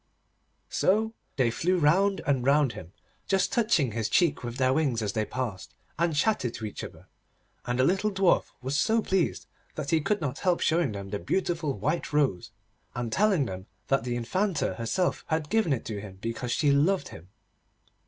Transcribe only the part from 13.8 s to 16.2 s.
that the Infanta herself had given it to him